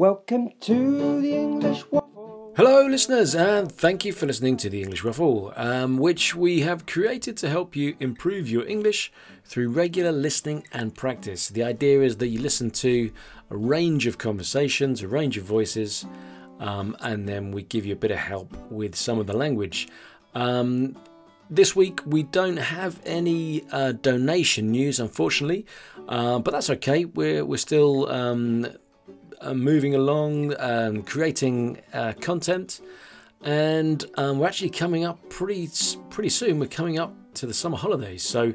[0.00, 2.54] Welcome to the English Waffle.
[2.56, 6.86] Hello, listeners, and thank you for listening to the English Waffle, um, which we have
[6.86, 9.12] created to help you improve your English
[9.44, 11.50] through regular listening and practice.
[11.50, 13.12] The idea is that you listen to
[13.50, 16.06] a range of conversations, a range of voices,
[16.60, 19.86] um, and then we give you a bit of help with some of the language.
[20.34, 20.96] Um,
[21.50, 25.66] this week we don't have any uh, donation news, unfortunately,
[26.08, 27.04] uh, but that's okay.
[27.04, 28.66] We're we're still um,
[29.40, 32.80] uh, moving along, um, creating uh, content,
[33.42, 35.68] and um, we're actually coming up pretty
[36.10, 36.58] pretty soon.
[36.58, 38.52] We're coming up to the summer holidays, so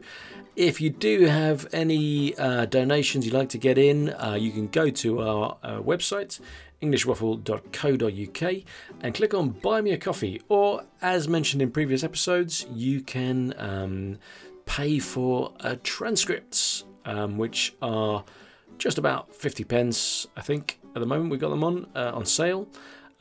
[0.55, 4.67] if you do have any uh, donations you'd like to get in, uh, you can
[4.67, 6.39] go to our uh, website,
[6.81, 8.63] englishwaffle.co.uk,
[9.01, 10.41] and click on Buy Me a Coffee.
[10.47, 14.17] Or, as mentioned in previous episodes, you can um,
[14.65, 18.23] pay for uh, transcripts, um, which are
[18.77, 21.29] just about 50 pence, I think, at the moment.
[21.29, 22.67] We've got them on uh, on sale.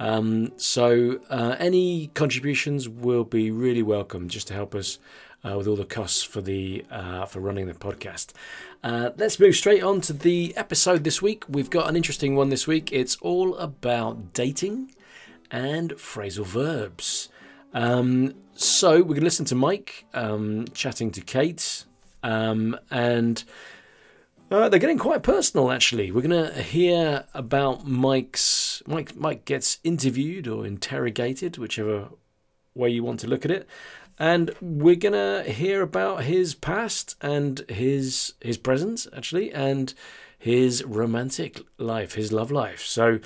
[0.00, 4.98] Um, so uh, any contributions will be really welcome just to help us
[5.44, 8.32] uh, with all the costs for the uh, for running the podcast.
[8.82, 11.44] Uh, let's move straight on to the episode this week.
[11.48, 12.92] We've got an interesting one this week.
[12.92, 14.94] It's all about dating
[15.50, 17.28] and phrasal verbs.
[17.72, 21.84] Um, so we're going to listen to Mike um, chatting to Kate,
[22.22, 23.42] um, and
[24.50, 25.70] uh, they're getting quite personal.
[25.70, 29.16] Actually, we're going to hear about Mike's Mike.
[29.16, 32.08] Mike gets interviewed or interrogated, whichever
[32.74, 33.68] way you want to look at it
[34.18, 39.94] and we're gonna hear about his past and his his present actually and
[40.38, 43.18] his romantic life his love life so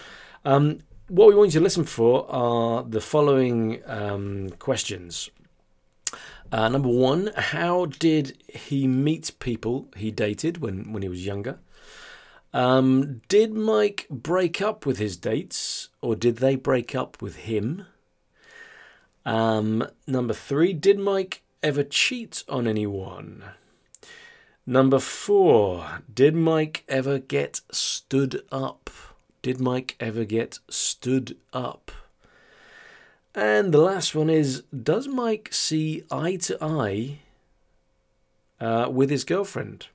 [0.45, 5.31] um, what we want you to listen for are the following um, questions
[6.53, 11.59] uh, number one how did he meet people he dated when when he was younger
[12.55, 17.87] um, did mike break up with his dates or did they break up with him
[19.29, 23.45] um, number three, did Mike ever cheat on anyone?
[24.65, 28.89] Number four, did Mike ever get stood up?
[29.43, 31.91] Did Mike ever get stood up?
[33.39, 37.21] And the last one is Does Mike see eye to eye
[38.61, 39.87] uh, with his girlfriend?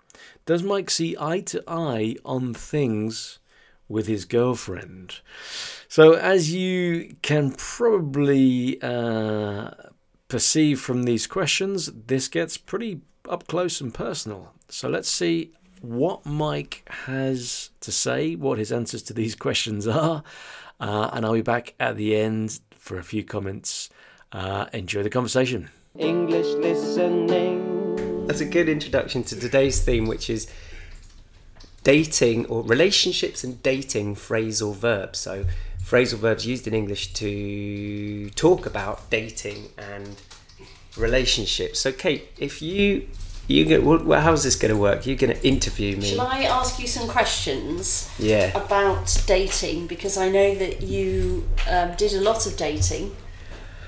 [0.45, 3.39] Does Mike see eye to eye on things
[3.89, 5.19] with his girlfriend?
[5.89, 9.71] So, as you can probably uh,
[10.29, 14.53] perceive from these questions, this gets pretty up close and personal.
[14.69, 20.23] So, let's see what Mike has to say, what his answers to these questions are,
[20.79, 23.89] uh, and I'll be back at the end for a few comments.
[24.33, 25.69] Uh, enjoy the conversation.
[25.97, 28.25] English listening.
[28.27, 30.51] That's a good introduction to today's theme, which is
[31.83, 35.19] dating or relationships and dating phrasal verbs.
[35.19, 35.45] So,
[35.81, 40.21] phrasal verbs used in English to talk about dating and
[40.97, 41.79] relationships.
[41.79, 43.07] So, Kate, if you
[43.47, 45.05] you get well, how's this going to work?
[45.05, 46.05] You're going to interview me.
[46.05, 48.55] Shall I ask you some questions Yeah.
[48.57, 49.87] about dating?
[49.87, 53.15] Because I know that you um, did a lot of dating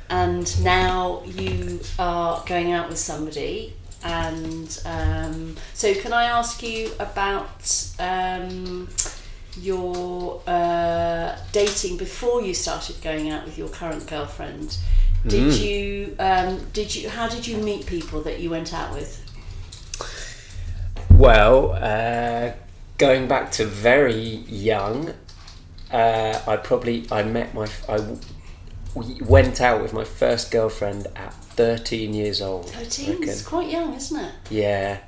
[0.10, 3.74] and now you are going out with somebody.
[4.04, 8.88] And um, so, can I ask you about um,
[9.60, 14.78] your uh, dating before you started going out with your current girlfriend?
[15.26, 15.66] Did Mm.
[15.66, 16.16] you?
[16.20, 17.10] Um, did you?
[17.10, 19.25] How did you meet people that you went out with?
[21.26, 22.52] Well, uh,
[23.00, 25.12] going back to very young,
[25.92, 27.98] uh, I probably I met my I
[28.94, 32.70] w- went out with my first girlfriend at 13 years old.
[32.70, 33.24] Thirteen.
[33.24, 34.34] It's quite young, isn't it?
[34.52, 35.00] Yeah.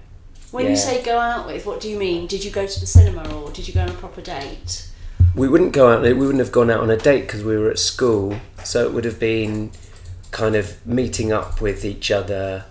[0.50, 2.26] When you say go out with, what do you mean?
[2.26, 4.90] Did you go to the cinema or did you go on a proper date?
[5.36, 6.02] We wouldn't go out.
[6.02, 8.40] We wouldn't have gone out on a date because we were at school.
[8.64, 9.70] So it would have been
[10.32, 12.66] kind of meeting up with each other.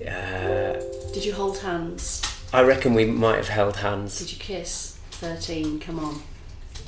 [0.00, 0.80] Uh,
[1.12, 2.22] Did you hold hands?
[2.56, 4.18] I reckon we might have held hands.
[4.18, 4.98] Did you kiss?
[5.10, 6.22] 13, come on.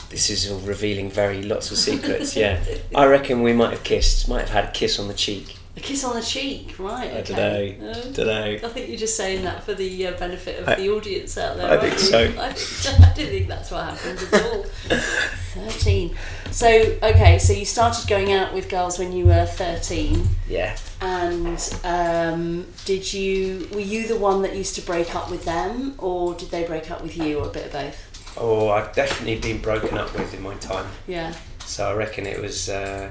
[0.08, 2.34] This is all revealing very lots of secrets.
[2.34, 4.30] Yeah, I reckon we might have kissed.
[4.30, 5.56] Might have had a kiss on the cheek.
[5.76, 7.12] A kiss on the cheek, right?
[7.12, 7.76] I okay.
[7.76, 7.90] don't know.
[7.90, 8.66] Uh, Don't know.
[8.66, 11.58] I think you're just saying that for the uh, benefit of I- the audience out
[11.58, 11.70] there.
[11.70, 12.18] I think so.
[12.18, 14.64] I, I didn't think that's what happened at all.
[15.58, 16.16] 13.
[16.50, 16.68] So,
[17.02, 20.26] okay, so you started going out with girls when you were 13.
[20.48, 20.76] Yeah.
[21.00, 25.94] And um, did you were you the one that used to break up with them,
[25.98, 28.36] or did they break up with you, or a bit of both?
[28.36, 30.86] Oh, I've definitely been broken up with in my time.
[31.06, 31.34] Yeah.
[31.64, 32.68] So I reckon it was.
[32.68, 33.10] Uh,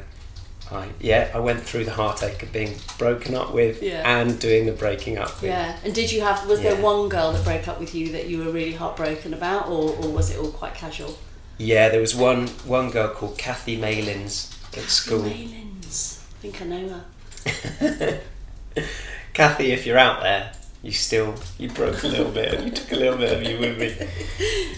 [0.69, 4.01] I, yeah, I went through the heartache of being broken up with Yeah.
[4.05, 5.51] and doing the breaking up with.
[5.51, 5.77] Yeah.
[5.85, 8.39] And did you have was there one girl that broke up with you that you
[8.39, 11.17] were really heartbroken about, or, or was it all quite casual?
[11.57, 15.23] Yeah, there was one one girl called Kathy Malins at school.
[15.23, 18.21] Malins, I think I know her.
[19.33, 20.51] Kathy, if you're out there,
[20.83, 22.63] you still you broke a little bit.
[22.63, 24.07] You took a little bit of you with me.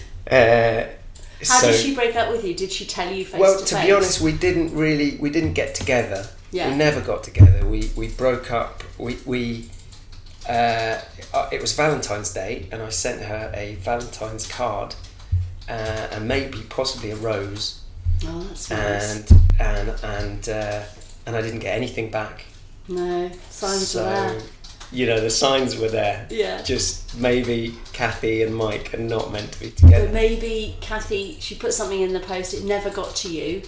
[0.30, 0.86] Uh,
[1.40, 2.54] How so, did she break up with you?
[2.54, 3.84] Did she tell you face well, to to face?
[3.84, 6.24] be honest, we didn't really we didn't get together.
[6.52, 6.70] Yeah.
[6.70, 7.66] We never got together.
[7.66, 8.84] We we broke up.
[8.96, 9.68] We we.
[10.48, 11.00] Uh,
[11.34, 14.94] uh, it was Valentine's Day, and I sent her a Valentine's card,
[15.70, 17.80] uh, and maybe possibly a rose,
[18.26, 19.30] Oh, that's nice.
[19.30, 20.82] and and and uh,
[21.26, 22.44] and I didn't get anything back.
[22.88, 24.40] no, signs so, were there.
[24.92, 26.26] you know, the signs were there.
[26.30, 26.60] Yeah.
[26.62, 30.06] Just maybe Kathy and Mike are not meant to be together.
[30.06, 33.62] But maybe Kathy, she put something in the post, it never got to you.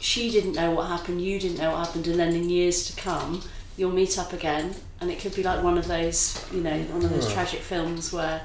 [0.00, 3.00] She didn't know what happened, you didn't know what happened, and then in years to
[3.00, 3.42] come,
[3.76, 7.04] you'll meet up again, and it could be like one of those, you know, one
[7.04, 7.34] of those Hmm.
[7.34, 8.40] tragic films where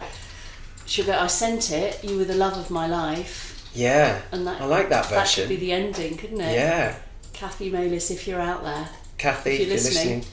[0.85, 4.65] she'll I sent it, you were the love of my life, yeah, and that I
[4.65, 5.15] like that version.
[5.15, 6.53] that could be the ending, couldn't it?
[6.53, 6.95] yeah,
[7.33, 8.89] Kathy Malins, if you're out there.
[9.17, 10.25] Kathy, If you're you're listening.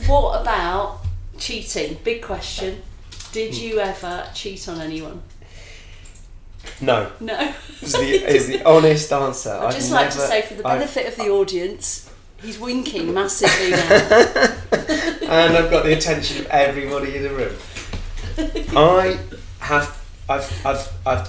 [0.06, 1.00] What about
[1.38, 1.98] cheating?
[2.02, 2.82] Big question.
[3.32, 5.22] Did you ever cheat on anyone?
[6.80, 7.54] no, No.
[7.80, 9.50] is the is the honest answer.
[9.60, 12.09] I'd I've just like to say, for the I've- benefit of the audience,
[12.42, 13.88] he's winking massively now.
[14.72, 17.54] and I've got the attention of everybody in the room.
[18.76, 19.18] I
[19.60, 21.28] have, I've, I've, I've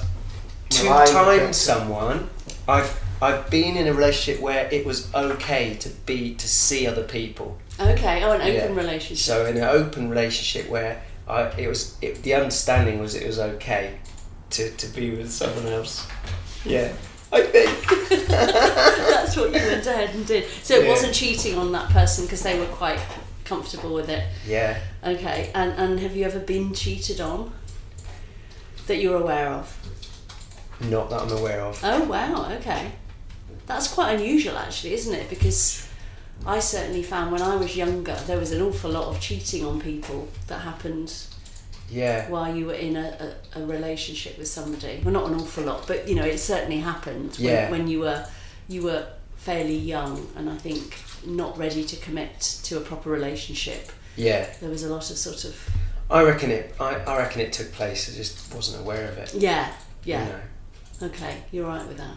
[0.70, 2.30] two No, times someone.
[2.68, 7.04] I've, I've been in a relationship where it was okay to be to see other
[7.04, 7.58] people.
[7.80, 8.80] okay, oh, an open Yeah.
[8.82, 9.18] relationship.
[9.18, 13.40] So in an open relationship where I, it was, it, the understanding was it was
[13.40, 14.00] okay
[14.52, 16.08] to, to be with someone else.
[16.66, 16.94] Yeah,
[17.32, 18.28] I think.
[18.28, 20.46] That's what you went ahead and did.
[20.64, 20.90] So it Yeah.
[20.90, 23.00] wasn't cheating on that person because they were quite
[23.46, 24.24] comfortable with it.
[24.48, 24.80] Yeah.
[25.04, 27.52] Okay, and, and have you ever been cheated on
[28.88, 29.78] that you're aware of?
[30.82, 31.80] Not that I'm aware of.
[31.84, 32.92] Oh, wow, okay.
[33.68, 35.30] That's quite unusual, actually, isn't it?
[35.30, 35.88] Because
[36.46, 39.80] I certainly found when I was younger there was an awful lot of cheating on
[39.80, 41.14] people that happened
[41.92, 42.30] Yeah.
[42.30, 45.02] while you were in a, a, a relationship with somebody.
[45.04, 47.70] Well, not an awful lot, but you know, it certainly happened when, Yeah.
[47.70, 48.26] when you were
[48.68, 49.06] you were
[49.36, 50.96] fairly young, and I think
[51.26, 53.92] not ready to commit to a proper relationship.
[54.16, 54.48] Yeah.
[54.62, 55.70] There was a lot of sort of
[56.10, 56.76] I reckon it.
[56.80, 58.10] I, I reckon it took place.
[58.12, 59.34] I just wasn't aware of it.
[59.34, 59.72] yeah,
[60.04, 60.26] yeah.
[60.26, 61.08] You know.
[61.08, 62.16] Okay, you're right with that.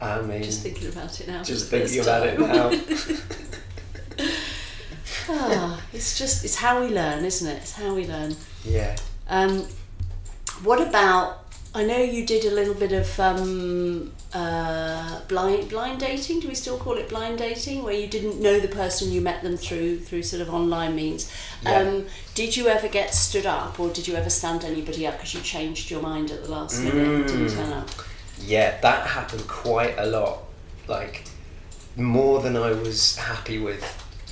[0.00, 1.42] I mean, Just thinking about it now.
[1.42, 2.70] just thinking about it now.
[5.28, 7.56] Ah, it's just it's how we learn, isn't it?
[7.58, 8.36] It's how we learn.
[8.64, 8.96] yeah.
[9.28, 9.66] Um,
[10.62, 11.40] what about?
[11.76, 16.40] I know you did a little bit of um, uh, blind blind dating.
[16.40, 19.42] Do we still call it blind dating, where you didn't know the person, you met
[19.42, 21.32] them through through sort of online means?
[21.62, 21.78] Yeah.
[21.78, 25.34] Um, did you ever get stood up, or did you ever stand anybody up because
[25.34, 27.54] you changed your mind at the last minute and didn't Mm.
[27.56, 27.90] turn up?
[28.40, 30.44] Yeah, that happened quite a lot.
[30.86, 31.24] Like
[31.96, 33.82] more than I was happy with.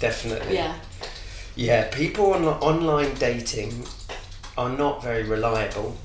[0.03, 0.57] Definitely.
[0.57, 0.75] Yeah,
[1.55, 3.85] Yeah, people on online dating
[4.59, 5.97] are not very reliable.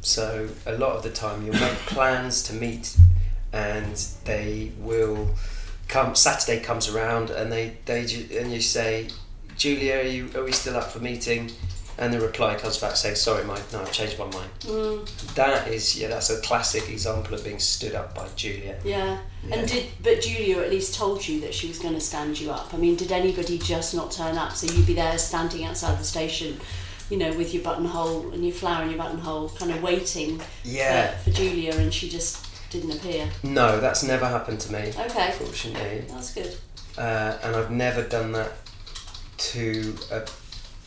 [0.00, 2.96] So a lot of the time you'll make plans to meet
[3.52, 5.28] and they will
[5.88, 8.00] come Saturday comes around and they, they
[8.38, 9.08] and you say,
[9.58, 11.50] Julia, are you are we still up for meeting?
[11.96, 14.50] And the reply comes back saying, Sorry Mike, no, I've changed my mind.
[14.60, 18.78] mm, That is yeah, that's a classic example of being stood up by Julia.
[18.84, 19.18] yeah.
[19.46, 19.54] Yeah.
[19.56, 22.50] And did but Julia at least told you that she was going to stand you
[22.50, 22.72] up?
[22.74, 24.52] I mean, did anybody just not turn up?
[24.56, 26.58] So you'd be there standing outside the station,
[27.10, 31.16] you know, with your buttonhole and your flower in your buttonhole, kind of waiting Yeah.
[31.18, 33.28] for, for Julia, and she just didn't appear.
[33.44, 34.92] No, that's never happened to me.
[34.98, 36.04] Okay, Fortunately.
[36.08, 36.56] that's good.
[36.98, 38.52] uh, and I've never done that
[39.36, 40.22] to a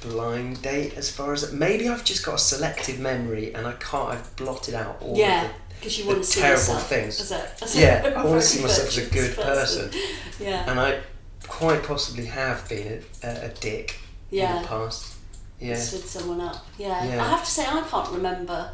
[0.02, 4.10] blind date as far as maybe I've just got a selective memory and I can't
[4.10, 5.50] I've blotted out all yeah,
[5.80, 7.20] because you the want to see terrible yourself things.
[7.20, 9.92] As a, as yeah I want to see myself as a good person
[10.40, 11.00] Yeah, and I
[11.48, 14.00] quite possibly have been a, a, dick
[14.32, 15.16] in the past
[15.60, 16.66] yeah stood someone up.
[16.78, 17.04] Yeah.
[17.06, 17.24] Yeah.
[17.24, 18.72] I have to say I can't remember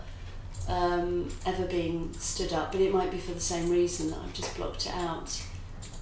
[0.68, 4.34] um, ever being stood up, but it might be for the same reason that I've
[4.34, 5.42] just blocked it out.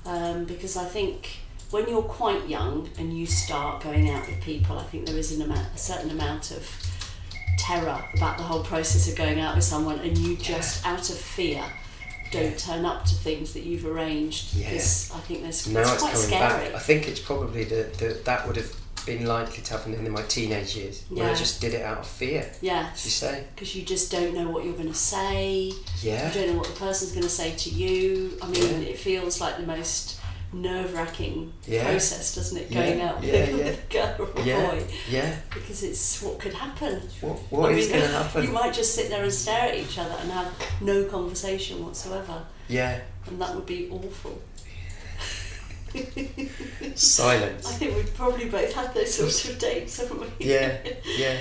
[0.05, 1.37] Um, because I think
[1.71, 5.31] when you're quite young and you start going out with people, I think there is
[5.31, 6.69] an amount, a certain amount of
[7.57, 11.17] terror about the whole process of going out with someone, and you just out of
[11.17, 11.63] fear
[12.31, 14.69] don't turn up to things that you've arranged Yeah.
[14.69, 16.65] because I think there's now it's it's quite coming scary.
[16.69, 18.73] back I think it's probably the, the that would have
[19.05, 22.07] been likely to happen in my teenage years when I just did it out of
[22.07, 22.89] fear Yeah.
[22.93, 25.73] as you say because you just don't know what you're going to say.
[26.01, 28.37] yeah You don't know what the person's going to say to you.
[28.41, 28.87] I mean, Yeah.
[28.91, 30.17] it feels like the most
[30.53, 31.83] nerve wracking Yeah.
[31.85, 32.69] process, doesn't it?
[32.71, 33.65] Yeah, Going out yeah, with yeah.
[34.09, 34.69] a girl or a Yeah.
[34.71, 35.35] boy, Yeah.
[35.53, 37.01] because it's what could happen.
[37.21, 38.43] What, what is going to happen?
[38.43, 42.43] You might just sit there and stare at each other and have no conversation whatsoever,
[42.67, 42.99] Yeah.
[43.27, 44.41] and that would be awful.
[46.95, 47.67] Silence.
[47.69, 50.27] I think we've probably both had those sorts of dates, haven't we?
[50.45, 50.77] Yeah.
[51.17, 51.37] Yeah.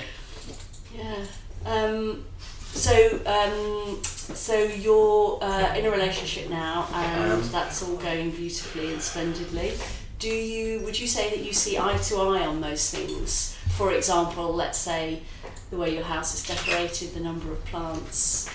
[0.95, 1.25] Yeah.
[1.65, 2.25] Um,
[2.73, 9.01] so, um, so you're uh, in a relationship now, and that's all going beautifully and
[9.01, 9.73] splendidly.
[10.19, 10.81] Do you?
[10.81, 13.57] Would you say that you see eye to eye on those things?
[13.77, 15.21] For example, let's say
[15.69, 18.49] the way your house is decorated, the number of plants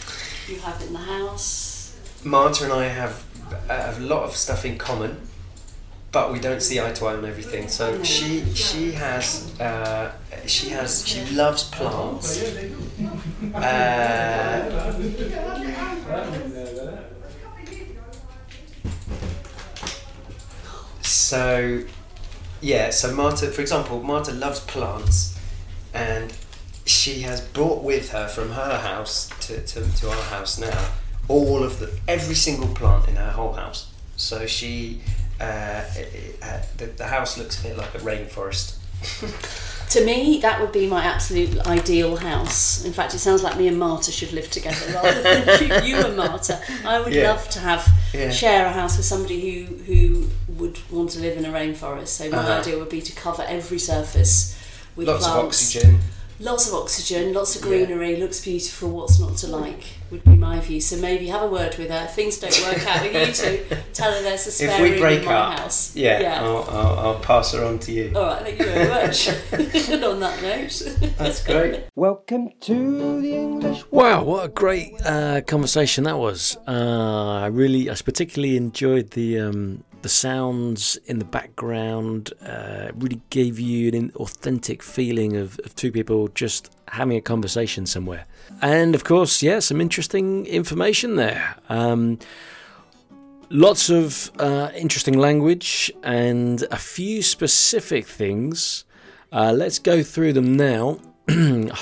[0.48, 1.96] you have in the house.
[2.24, 3.24] Marta and I have
[3.68, 5.20] a lot of stuff in common,
[6.16, 7.68] but we don't see eye to eye on everything.
[7.68, 10.12] So she she has uh,
[10.46, 12.42] she has she loves plants.
[13.54, 14.94] Uh,
[21.02, 21.82] so
[22.62, 25.38] yeah, so Marta, for example, Marta loves plants,
[25.92, 26.32] and
[26.86, 30.82] she has brought with her from her house to, to, to our house now
[31.28, 33.90] all of the every single plant in her whole house.
[34.16, 35.02] So she
[35.40, 38.76] uh, it, uh, the, the house looks a bit like a rainforest.
[39.90, 42.84] To me, that would be my absolute ideal house.
[42.84, 45.46] In fact, it sounds like me and Marta should live together rather than
[45.86, 46.60] you, you and Marta.
[46.84, 47.28] I would Yeah.
[47.30, 48.32] love to have Yeah.
[48.32, 50.28] share a house with somebody who who
[50.58, 52.08] would want to live in a rainforest.
[52.08, 52.60] So my Uh-huh.
[52.60, 54.56] idea would be to cover every surface
[54.96, 55.38] with Lots plants.
[55.38, 56.00] of oxygen.
[56.38, 57.68] Lots of oxygen, lots of Yeah.
[57.86, 58.90] greenery, looks beautiful.
[58.90, 60.82] What's not to like would be my view.
[60.82, 62.04] So maybe have a word with her.
[62.04, 64.90] If things don't work out with you two, tell her there's a spare If we
[64.90, 65.96] room break in my up, house.
[65.96, 66.42] yeah, yeah.
[66.44, 68.12] I'll, I'll, I'll pass her on to you.
[68.14, 69.28] All right, thank you very much.
[69.28, 71.16] and on that note.
[71.16, 71.84] That's great.
[71.94, 76.58] Welcome to the English Wow, what a great uh, conversation that was!
[76.68, 82.32] Uh, I really, I particularly enjoyed the um, the sounds in the background.
[82.40, 87.86] Uh, really gave you an authentic feeling of, of two people just having a conversation
[87.86, 88.24] somewhere.
[88.62, 91.56] And of course, yeah, some interesting information there.
[91.68, 92.20] Um,
[93.50, 98.84] lots of uh, interesting language and a few specific things.
[99.32, 101.00] Uh, let's go through them now.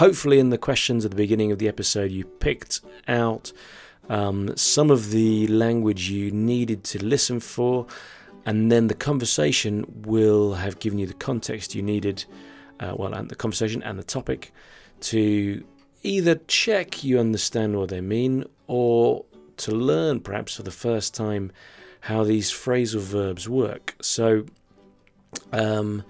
[0.03, 3.53] Hopefully, in the questions at the beginning of the episode, you picked out
[4.09, 7.87] um, some of the language you needed to listen for,
[8.47, 12.25] and then the conversation will have given you the context you needed.
[12.81, 14.53] Uh, well, and the conversation and the topic
[15.01, 15.65] to
[16.03, 19.25] either check you understand what they mean or
[19.57, 21.53] to learn, perhaps for the first time,
[22.01, 23.95] how these phrasal verbs work.
[24.03, 24.45] So,
[25.53, 26.05] um,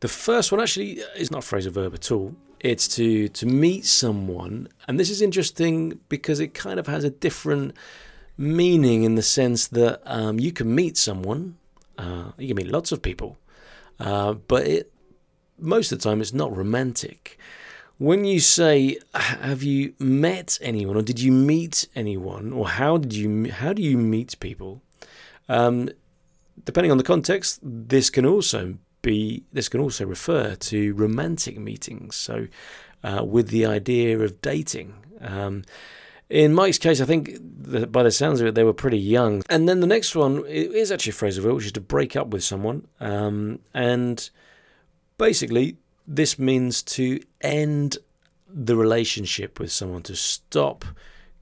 [0.00, 2.34] the first one actually is not a phrasal verb at all.
[2.64, 7.10] It's to to meet someone, and this is interesting because it kind of has a
[7.10, 7.76] different
[8.38, 11.58] meaning in the sense that um, you can meet someone,
[11.98, 13.36] uh, you can meet lots of people,
[14.00, 14.90] uh, but it
[15.58, 17.38] most of the time it's not romantic.
[17.98, 23.12] When you say, "Have you met anyone?" or "Did you meet anyone?" or "How did
[23.12, 24.80] you how do you meet people?"
[25.50, 25.90] Um,
[26.64, 32.16] depending on the context, this can also be this can also refer to romantic meetings.
[32.16, 32.48] So,
[33.04, 34.94] uh, with the idea of dating.
[35.20, 35.62] Um,
[36.30, 37.38] in Mike's case, I think
[37.92, 39.42] by the sounds of it, they were pretty young.
[39.48, 42.88] And then the next one is actually verb, which is to break up with someone.
[42.98, 44.28] Um, and
[45.18, 47.98] basically, this means to end
[48.48, 50.84] the relationship with someone, to stop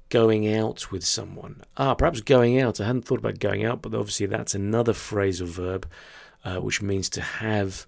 [0.09, 1.63] going out with someone.
[1.77, 2.81] Ah, perhaps going out.
[2.81, 5.89] I hadn't thought about going out, but obviously that's another phrasal verb,
[6.45, 7.87] uh, which means to have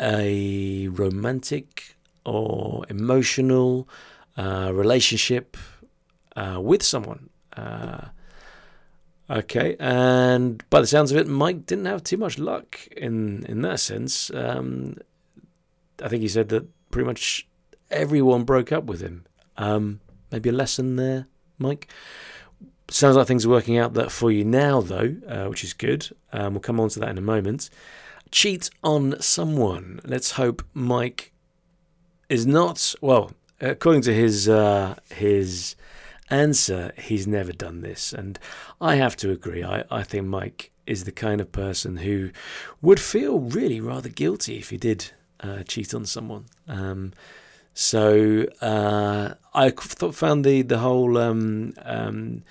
[0.00, 3.88] a romantic or emotional
[4.36, 5.56] uh, relationship
[6.36, 7.30] uh, with someone.
[7.56, 8.06] Uh,
[9.30, 13.62] okay, and by the sounds of it, Mike didn't have too much luck in in
[13.62, 14.30] that sense.
[14.32, 14.96] Um,
[16.02, 17.48] I think he said that pretty much
[17.90, 19.26] everyone broke up with him.
[19.56, 21.26] Um, maybe a lesson there,
[21.58, 21.88] Mike.
[22.90, 26.08] Sounds like things are working out that for you now, though, uh, which is good.
[26.32, 27.68] Um, we'll come on to that in a moment.
[28.30, 30.00] Cheat on someone.
[30.04, 31.32] Let's hope Mike
[32.28, 32.94] is not.
[33.00, 35.76] Well, according to his uh, his
[36.30, 38.38] answer, he's never done this, and
[38.80, 39.62] I have to agree.
[39.62, 42.30] I, I think Mike is the kind of person who
[42.80, 46.46] would feel really rather guilty if he did uh, cheat on someone.
[46.66, 47.12] Um,
[47.74, 52.42] so uh, I found the the whole um, um,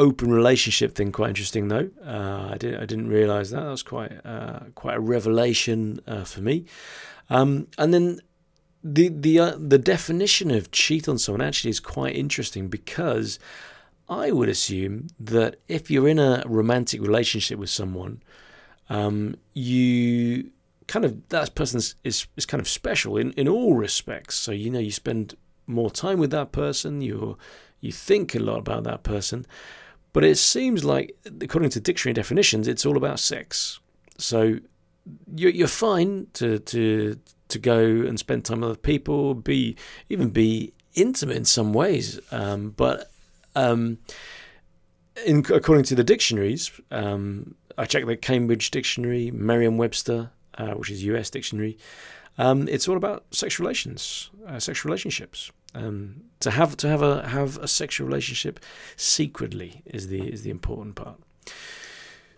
[0.00, 1.90] open relationship thing quite interesting, though.
[2.04, 3.60] Uh, I didn't I didn't realise that.
[3.60, 6.64] That was quite uh, quite a revelation uh, for me.
[7.28, 8.20] Um, and then
[8.82, 13.38] the the uh, the definition of cheat on someone actually is quite interesting because
[14.08, 18.22] I would assume that if you're in a romantic relationship with someone,
[18.88, 20.50] um, you
[20.88, 24.34] kind of that person is, is kind of special in in all respects.
[24.36, 27.02] So you know you spend more time with that person.
[27.02, 27.36] You
[27.80, 29.46] you think a lot about that person,
[30.12, 33.80] but it seems like according to dictionary definitions, it's all about sex.
[34.18, 34.58] So
[35.34, 39.76] you're you're fine to to to go and spend time with other people, be
[40.08, 43.10] even be intimate in some ways, um, but
[43.54, 43.98] um,
[45.26, 51.02] in, according to the dictionaries, um, I checked the Cambridge Dictionary, Merriam-Webster, uh, which is
[51.04, 51.78] US dictionary.
[52.38, 55.50] Um, it's all about sexual relations, uh, sexual relationships.
[55.74, 58.60] Um, to have to have a have a sexual relationship
[58.96, 61.20] secretly is the is the important part.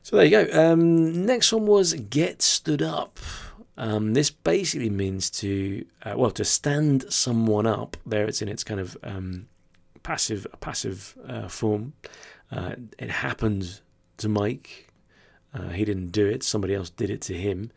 [0.02, 0.72] So there you go.
[0.72, 3.20] Um, next one was get stood up.
[3.76, 7.96] Um, this basically means to uh, well to stand someone up.
[8.04, 9.46] There, it's in its kind of um,
[10.02, 11.94] passive passive uh, form.
[12.50, 13.80] Uh, it happened
[14.18, 14.88] to Mike.
[15.54, 16.42] Uh, he didn't do it.
[16.42, 17.70] Somebody else did it to him.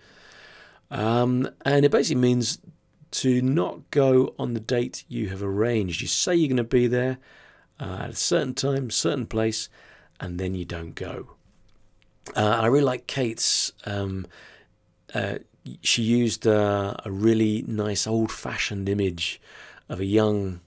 [0.91, 2.59] Um, and it basically means
[3.11, 6.01] to not go on the date you have arranged.
[6.01, 7.17] You say you're going to be there
[7.79, 9.69] uh, at a certain time, certain place,
[10.19, 11.35] and then you don't go.
[12.35, 13.71] Uh, I really like Kate's.
[13.85, 14.27] Um,
[15.13, 15.35] uh,
[15.81, 19.41] she used uh, a really nice old fashioned image
[19.89, 20.61] of a young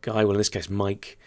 [0.00, 1.18] guy, well, in this case, Mike,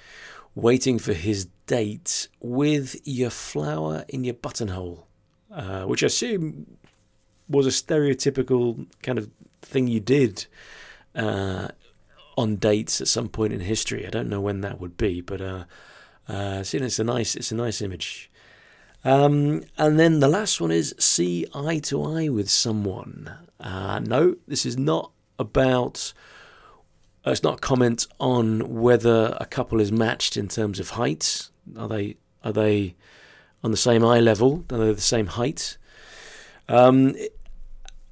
[0.54, 5.08] waiting for his date with your flower in your buttonhole,
[5.52, 6.78] uh, which I assume
[7.50, 9.30] was a stereotypical kind of
[9.66, 10.46] thing you did
[11.16, 11.70] uh,
[12.38, 14.06] on dates at some point in history.
[14.06, 15.66] I don't know when that would be, but uh,
[16.28, 18.32] uh, it's a nice it's a nice image.
[19.04, 23.32] Um, and then the last one is see eye to eye with someone.
[23.60, 26.14] Uh, no, this is not about.
[27.26, 31.50] Uh, it's not a comment on whether a couple is matched in terms of height.
[31.78, 32.96] Are they are they
[33.64, 34.66] on the same eye level?
[34.72, 35.78] Are they the same height?
[36.68, 37.16] Um,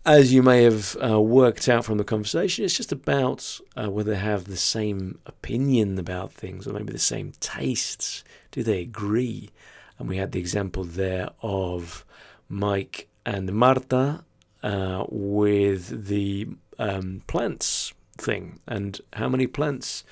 [0.06, 4.12] as you may have uh, worked out from the conversation, it's just about uh, whether
[4.12, 8.24] they have the same opinion about things or maybe the same tastes.
[8.52, 9.50] Do they agree?
[9.98, 12.06] And we had the example there of
[12.50, 14.26] Mike and Marta
[14.62, 20.04] uh, with the um, plants thing and how many plants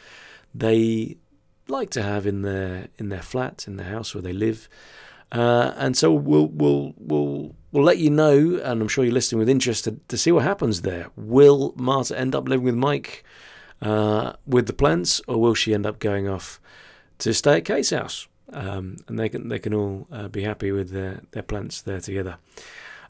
[0.55, 1.17] they
[1.67, 4.69] like to have in their in their flat in the house where they live.
[5.31, 9.39] Uh, and so we'll we'll we'll we'll let you know, and I'm sure you're listening
[9.39, 11.09] with interest to, to see what happens there.
[11.15, 13.23] Will Marta end up living with Mike
[13.81, 16.59] uh, with the plants, or will she end up going off
[17.19, 18.27] to stay at Kate's house?
[18.53, 22.01] Um, and they can they can all uh, be happy with their, their plants there
[22.01, 22.37] together.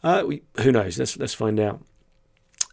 [0.04, 1.00] Uh, we, who knows?
[1.00, 1.82] Let's let's find out.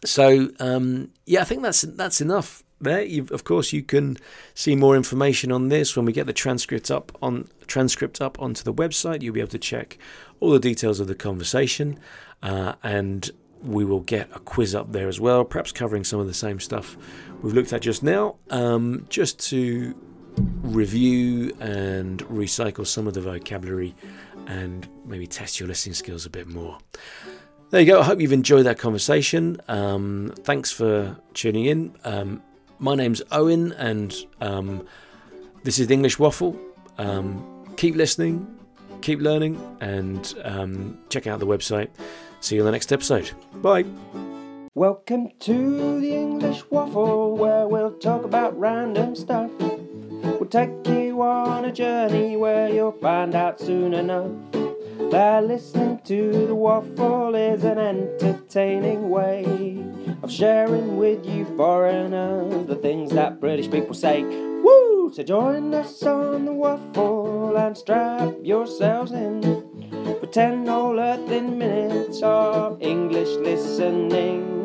[0.05, 3.05] So um, yeah, I think that's that's enough there.
[3.31, 4.17] Of course, you can
[4.53, 8.63] see more information on this when we get the transcript up on transcript up onto
[8.63, 9.21] the website.
[9.21, 9.97] You'll be able to check
[10.39, 11.99] all the details of the conversation,
[12.41, 13.29] uh, and
[13.61, 16.59] we will get a quiz up there as well, perhaps covering some of the same
[16.59, 16.97] stuff
[17.41, 19.95] we've looked at just now, um, just to
[20.61, 23.95] review and recycle some of the vocabulary
[24.47, 26.77] and maybe test your listening skills a bit more.
[27.71, 27.99] There you go.
[27.99, 29.61] I hope you've enjoyed that conversation.
[29.67, 31.95] Um, thanks for tuning in.
[32.03, 32.41] Um,
[32.79, 34.85] my name's Owen, and um,
[35.63, 36.57] this is the English Waffle.
[36.97, 38.47] Um, keep listening,
[39.01, 41.89] keep learning, and um, check out the website.
[42.39, 43.31] See you on the next episode.
[43.55, 43.85] Bye.
[44.75, 49.51] Welcome to the English Waffle, where we'll talk about random stuff.
[49.59, 54.31] We'll take you on a journey where you'll find out soon enough
[55.11, 59.43] that listening to the waffle is an entertaining way
[60.21, 64.23] of sharing with you foreigners the things that British people say.
[64.23, 65.11] Woo!
[65.13, 69.41] So join us on the waffle and strap yourselves in
[70.19, 74.58] for ten whole earthly minutes of English listening.